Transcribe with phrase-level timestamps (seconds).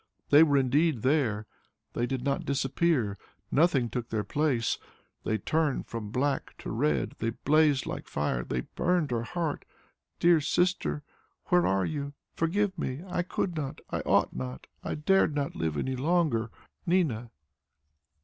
[0.31, 1.45] They were indeed there;
[1.93, 3.19] they did not disappear!
[3.51, 4.79] Nothing took their place.
[5.25, 9.63] They turned from black to red; they blazed like fire; they burned her heart!
[10.19, 11.03] "DEAR SISTER,
[11.49, 12.13] "Where are you?
[12.33, 13.03] Forgive me!
[13.07, 16.49] I could not, I ought not, I dared not live any longer.
[16.87, 17.29] "NINA."